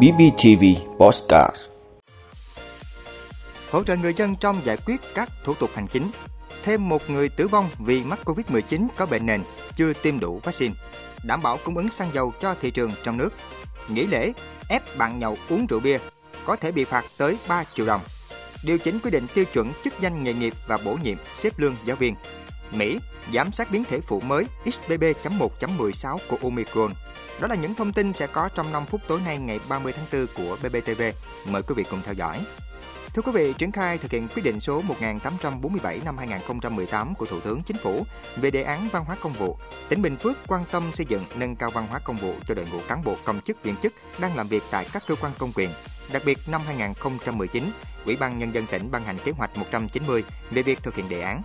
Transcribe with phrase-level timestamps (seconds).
[0.00, 0.64] BBTV
[0.98, 1.56] Postcard
[3.70, 6.10] Hỗ trợ người dân trong giải quyết các thủ tục hành chính.
[6.64, 9.42] Thêm một người tử vong vì mắc Covid-19 có bệnh nền,
[9.74, 10.74] chưa tiêm đủ vaccine.
[11.24, 13.30] Đảm bảo cung ứng xăng dầu cho thị trường trong nước.
[13.88, 14.32] Nghỉ lễ,
[14.68, 15.98] ép bạn nhậu uống rượu bia,
[16.44, 18.00] có thể bị phạt tới 3 triệu đồng.
[18.64, 21.76] Điều chỉnh quy định tiêu chuẩn chức danh nghề nghiệp và bổ nhiệm xếp lương
[21.84, 22.14] giáo viên.
[22.76, 22.98] Mỹ
[23.32, 26.92] giám sát biến thể phụ mới XBB.1.16 của Omicron.
[27.40, 30.26] Đó là những thông tin sẽ có trong 5 phút tối nay ngày 30 tháng
[30.26, 31.02] 4 của BBTV.
[31.48, 32.44] Mời quý vị cùng theo dõi.
[33.14, 37.40] Thưa quý vị, triển khai thực hiện quyết định số 1847 năm 2018 của Thủ
[37.40, 38.06] tướng Chính phủ
[38.36, 41.56] về đề án văn hóa công vụ, tỉnh Bình Phước quan tâm xây dựng nâng
[41.56, 44.36] cao văn hóa công vụ cho đội ngũ cán bộ công chức viên chức đang
[44.36, 45.70] làm việc tại các cơ quan công quyền.
[46.12, 47.70] Đặc biệt năm 2019,
[48.04, 51.20] Ủy ban Nhân dân tỉnh ban hành kế hoạch 190 về việc thực hiện đề
[51.20, 51.42] án.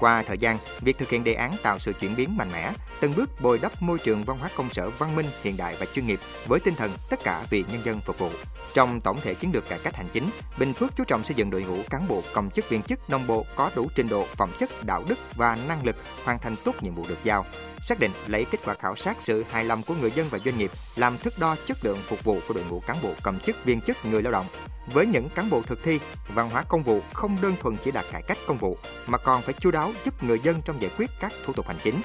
[0.00, 3.14] Qua thời gian, việc thực hiện đề án tạo sự chuyển biến mạnh mẽ, từng
[3.16, 6.06] bước bồi đắp môi trường văn hóa công sở văn minh, hiện đại và chuyên
[6.06, 8.30] nghiệp với tinh thần tất cả vì nhân dân phục vụ.
[8.74, 11.50] Trong tổng thể chiến lược cải cách hành chính, Bình Phước chú trọng xây dựng
[11.50, 14.52] đội ngũ cán bộ công chức viên chức nông bộ có đủ trình độ, phẩm
[14.58, 17.46] chất, đạo đức và năng lực hoàn thành tốt nhiệm vụ được giao.
[17.80, 20.58] Xác định lấy kết quả khảo sát sự hài lòng của người dân và doanh
[20.58, 23.64] nghiệp làm thước đo chất lượng phục vụ của đội ngũ cán bộ công chức
[23.64, 24.46] viên chức người lao động.
[24.92, 26.00] Với những cán bộ thực thi,
[26.34, 29.42] văn hóa công vụ không đơn thuần chỉ là cải cách công vụ mà còn
[29.42, 32.00] phải chu đáo giúp người dân trong giải quyết các thủ tục hành chính.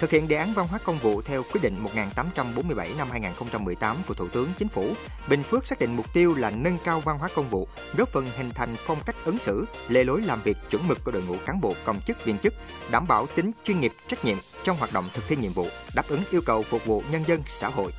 [0.00, 4.14] Thực hiện đề án văn hóa công vụ theo quyết định 1847 năm 2018 của
[4.14, 4.94] Thủ tướng Chính phủ,
[5.28, 8.26] Bình Phước xác định mục tiêu là nâng cao văn hóa công vụ, góp phần
[8.36, 11.36] hình thành phong cách ứng xử, lề lối làm việc chuẩn mực của đội ngũ
[11.46, 12.54] cán bộ công chức viên chức,
[12.90, 16.08] đảm bảo tính chuyên nghiệp, trách nhiệm trong hoạt động thực thi nhiệm vụ, đáp
[16.08, 17.92] ứng yêu cầu phục vụ nhân dân xã hội.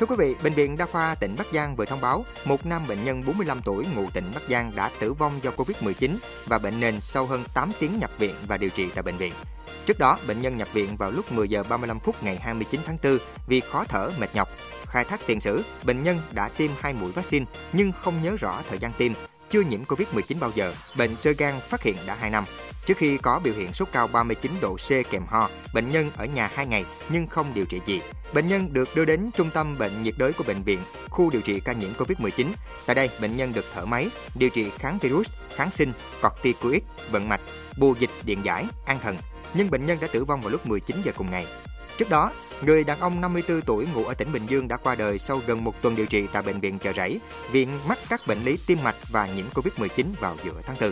[0.00, 2.86] Thưa quý vị, Bệnh viện Đa khoa tỉnh Bắc Giang vừa thông báo một nam
[2.88, 6.10] bệnh nhân 45 tuổi ngụ tỉnh Bắc Giang đã tử vong do Covid-19
[6.46, 9.32] và bệnh nền sau hơn 8 tiếng nhập viện và điều trị tại bệnh viện.
[9.86, 12.96] Trước đó, bệnh nhân nhập viện vào lúc 10 giờ 35 phút ngày 29 tháng
[13.02, 14.48] 4 vì khó thở, mệt nhọc.
[14.86, 18.62] Khai thác tiền sử, bệnh nhân đã tiêm hai mũi vaccine nhưng không nhớ rõ
[18.68, 19.12] thời gian tiêm,
[19.50, 20.74] chưa nhiễm Covid-19 bao giờ.
[20.96, 22.44] Bệnh sơ gan phát hiện đã 2 năm.
[22.86, 26.24] Trước khi có biểu hiện sốt cao 39 độ C kèm ho, bệnh nhân ở
[26.24, 28.00] nhà 2 ngày nhưng không điều trị gì.
[28.32, 30.78] Bệnh nhân được đưa đến trung tâm bệnh nhiệt đới của bệnh viện,
[31.10, 32.46] khu điều trị ca nhiễm Covid-19.
[32.86, 35.92] Tại đây, bệnh nhân được thở máy, điều trị kháng virus, kháng sinh,
[36.22, 37.40] corticoid, vận mạch,
[37.76, 39.16] bù dịch điện giải, an thần.
[39.54, 41.46] Nhưng bệnh nhân đã tử vong vào lúc 19 giờ cùng ngày.
[41.96, 45.18] Trước đó, người đàn ông 54 tuổi ngụ ở tỉnh Bình Dương đã qua đời
[45.18, 47.20] sau gần một tuần điều trị tại bệnh viện Chợ Rẫy,
[47.52, 50.90] viện mắc các bệnh lý tim mạch và nhiễm Covid-19 vào giữa tháng 4.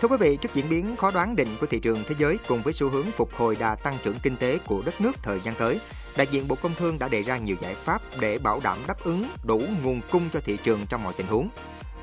[0.00, 2.62] Thưa quý vị, trước diễn biến khó đoán định của thị trường thế giới cùng
[2.62, 5.54] với xu hướng phục hồi đà tăng trưởng kinh tế của đất nước thời gian
[5.54, 5.80] tới,
[6.16, 9.04] đại diện Bộ Công Thương đã đề ra nhiều giải pháp để bảo đảm đáp
[9.04, 11.48] ứng đủ nguồn cung cho thị trường trong mọi tình huống.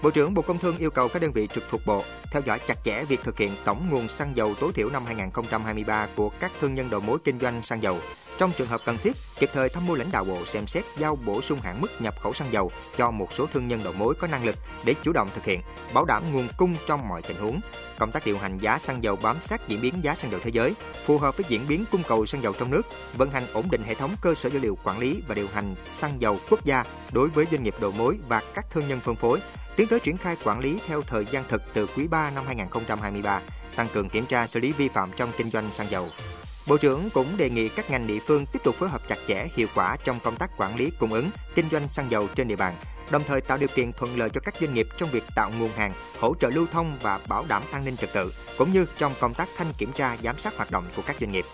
[0.01, 2.59] Bộ trưởng Bộ Công Thương yêu cầu các đơn vị trực thuộc Bộ theo dõi
[2.67, 6.51] chặt chẽ việc thực hiện tổng nguồn xăng dầu tối thiểu năm 2023 của các
[6.61, 7.97] thương nhân đầu mối kinh doanh xăng dầu.
[8.37, 11.15] Trong trường hợp cần thiết, kịp thời tham mưu lãnh đạo Bộ xem xét giao
[11.15, 14.15] bổ sung hạn mức nhập khẩu xăng dầu cho một số thương nhân đầu mối
[14.15, 14.55] có năng lực
[14.85, 15.61] để chủ động thực hiện,
[15.93, 17.59] bảo đảm nguồn cung trong mọi tình huống.
[17.99, 20.51] Công tác điều hành giá xăng dầu bám sát diễn biến giá xăng dầu thế
[20.51, 20.73] giới,
[21.05, 22.81] phù hợp với diễn biến cung cầu xăng dầu trong nước,
[23.17, 25.75] vận hành ổn định hệ thống cơ sở dữ liệu quản lý và điều hành
[25.93, 29.15] xăng dầu quốc gia đối với doanh nghiệp đầu mối và các thương nhân phân
[29.15, 29.39] phối,
[29.75, 33.41] tiến tới triển khai quản lý theo thời gian thực từ quý 3 năm 2023,
[33.75, 36.09] tăng cường kiểm tra xử lý vi phạm trong kinh doanh xăng dầu.
[36.67, 39.47] Bộ trưởng cũng đề nghị các ngành địa phương tiếp tục phối hợp chặt chẽ,
[39.55, 42.55] hiệu quả trong công tác quản lý cung ứng, kinh doanh xăng dầu trên địa
[42.55, 42.75] bàn,
[43.11, 45.71] đồng thời tạo điều kiện thuận lợi cho các doanh nghiệp trong việc tạo nguồn
[45.71, 49.13] hàng, hỗ trợ lưu thông và bảo đảm an ninh trật tự, cũng như trong
[49.19, 51.45] công tác thanh kiểm tra giám sát hoạt động của các doanh nghiệp.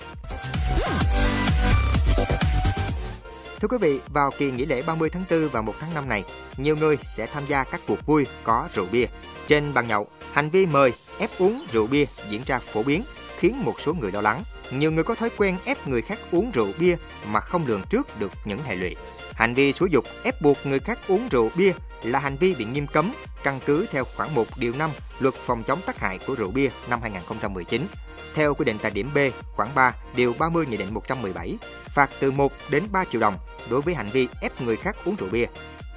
[3.60, 6.24] Thưa quý vị, vào kỳ nghỉ lễ 30 tháng 4 và 1 tháng 5 này,
[6.58, 9.06] nhiều người sẽ tham gia các cuộc vui có rượu bia.
[9.48, 13.04] Trên bàn nhậu, hành vi mời, ép uống rượu bia diễn ra phổ biến,
[13.44, 14.44] khiến một số người lo lắng.
[14.72, 16.96] Nhiều người có thói quen ép người khác uống rượu bia
[17.28, 18.96] mà không lường trước được những hệ lụy.
[19.34, 21.74] Hành vi xúi dục ép buộc người khác uống rượu bia
[22.04, 24.90] là hành vi bị nghiêm cấm căn cứ theo khoản 1 điều 5
[25.20, 27.88] Luật phòng chống tác hại của rượu bia năm 2019.
[28.36, 29.18] Theo quy định tại điểm B,
[29.56, 33.38] khoản 3, điều 30 Nghị định 117, phạt từ 1 đến 3 triệu đồng
[33.70, 35.46] đối với hành vi ép người khác uống rượu bia.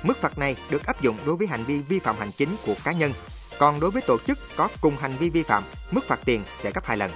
[0.02, 2.74] Mức phạt này được áp dụng đối với hành vi vi phạm hành chính của
[2.84, 3.12] cá nhân,
[3.58, 6.72] còn đối với tổ chức có cùng hành vi vi phạm, mức phạt tiền sẽ
[6.72, 7.10] gấp 2 lần.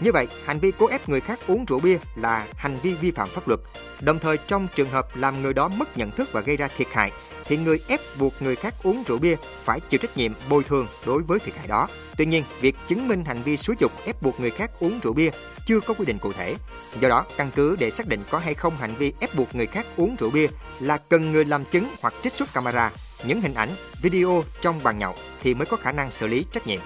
[0.00, 3.10] Như vậy, hành vi cố ép người khác uống rượu bia là hành vi vi
[3.10, 3.60] phạm pháp luật.
[4.00, 6.88] Đồng thời trong trường hợp làm người đó mất nhận thức và gây ra thiệt
[6.92, 7.12] hại
[7.44, 10.86] thì người ép buộc người khác uống rượu bia phải chịu trách nhiệm bồi thường
[11.06, 11.88] đối với thiệt hại đó.
[12.16, 15.12] Tuy nhiên, việc chứng minh hành vi xúi dục ép buộc người khác uống rượu
[15.12, 15.30] bia
[15.66, 16.54] chưa có quy định cụ thể.
[17.00, 19.66] Do đó, căn cứ để xác định có hay không hành vi ép buộc người
[19.66, 20.46] khác uống rượu bia
[20.80, 22.90] là cần người làm chứng hoặc trích xuất camera,
[23.26, 23.68] những hình ảnh,
[24.02, 26.80] video trong bàn nhậu thì mới có khả năng xử lý trách nhiệm.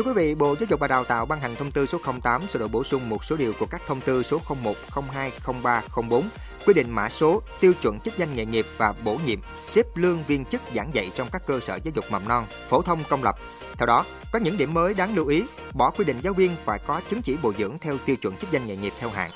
[0.00, 2.48] Thưa quý vị, Bộ Giáo dục và Đào tạo ban hành thông tư số 08
[2.48, 4.74] sửa đổi bổ sung một số điều của các thông tư số 01,
[5.12, 5.32] 02,
[5.62, 6.28] 03, 04
[6.66, 10.22] quy định mã số, tiêu chuẩn chức danh nghề nghiệp và bổ nhiệm, xếp lương
[10.26, 13.22] viên chức giảng dạy trong các cơ sở giáo dục mầm non, phổ thông công
[13.22, 13.34] lập.
[13.78, 15.44] Theo đó, có những điểm mới đáng lưu ý,
[15.74, 18.50] bỏ quy định giáo viên phải có chứng chỉ bồi dưỡng theo tiêu chuẩn chức
[18.50, 19.30] danh nghề nghiệp theo hạng,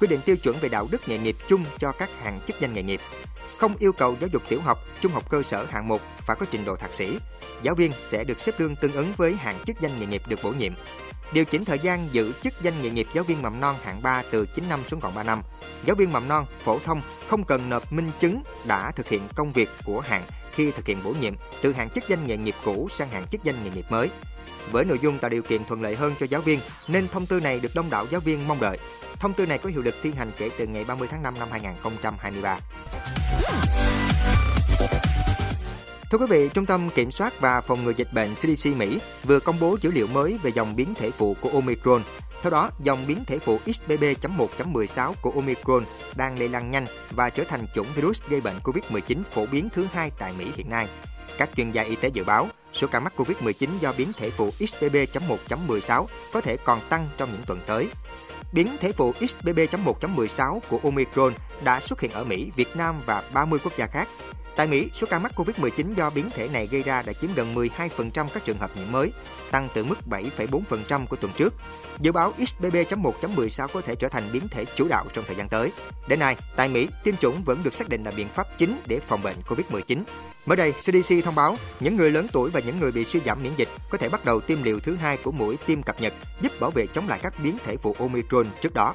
[0.00, 2.74] quy định tiêu chuẩn về đạo đức nghề nghiệp chung cho các hạng chức danh
[2.74, 3.00] nghề nghiệp,
[3.58, 6.46] không yêu cầu giáo dục tiểu học, trung học cơ sở hạng 1 phải có
[6.50, 7.18] trình độ thạc sĩ.
[7.62, 10.42] Giáo viên sẽ được xếp lương tương ứng với hạng chức danh nghề nghiệp được
[10.42, 10.72] bổ nhiệm.
[11.32, 14.22] Điều chỉnh thời gian giữ chức danh nghề nghiệp giáo viên mầm non hạng 3
[14.30, 15.42] từ 9 năm xuống còn 3 năm.
[15.84, 19.52] Giáo viên mầm non phổ thông không cần nộp minh chứng đã thực hiện công
[19.52, 20.22] việc của hạng
[20.56, 23.44] khi thực hiện bổ nhiệm từ hạng chức danh nghề nghiệp cũ sang hạng chức
[23.44, 24.10] danh nghề nghiệp mới.
[24.72, 27.40] Với nội dung tạo điều kiện thuận lợi hơn cho giáo viên nên thông tư
[27.40, 28.78] này được đông đảo giáo viên mong đợi.
[29.20, 31.48] Thông tư này có hiệu lực thi hành kể từ ngày 30 tháng 5 năm
[31.50, 32.58] 2023.
[36.10, 39.40] Thưa quý vị, Trung tâm Kiểm soát và Phòng ngừa Dịch bệnh CDC Mỹ vừa
[39.40, 42.02] công bố dữ liệu mới về dòng biến thể phụ của Omicron.
[42.42, 45.84] Theo đó, dòng biến thể phụ XBB.1.16 của Omicron
[46.16, 49.86] đang lây lan nhanh và trở thành chủng virus gây bệnh COVID-19 phổ biến thứ
[49.92, 50.88] hai tại Mỹ hiện nay.
[51.38, 54.50] Các chuyên gia y tế dự báo số ca mắc COVID-19 do biến thể phụ
[54.50, 57.88] XBB.1.16 có thể còn tăng trong những tuần tới.
[58.52, 61.32] Biến thể phụ XBB.1.16 của Omicron
[61.64, 64.08] đã xuất hiện ở Mỹ, Việt Nam và 30 quốc gia khác.
[64.56, 67.54] Tại Mỹ, số ca mắc COVID-19 do biến thể này gây ra đã chiếm gần
[67.54, 69.12] 12% các trường hợp nhiễm mới,
[69.50, 71.54] tăng từ mức 7,4% của tuần trước.
[72.00, 75.72] Dự báo XBB.1.16 có thể trở thành biến thể chủ đạo trong thời gian tới.
[76.08, 79.00] Đến nay, tại Mỹ, tiêm chủng vẫn được xác định là biện pháp chính để
[79.00, 80.02] phòng bệnh COVID-19.
[80.46, 83.42] Mới đây, CDC thông báo những người lớn tuổi và những người bị suy giảm
[83.42, 86.14] miễn dịch có thể bắt đầu tiêm liều thứ hai của mũi tiêm cập nhật,
[86.40, 88.94] giúp bảo vệ chống lại các biến thể phụ Omicron trước đó.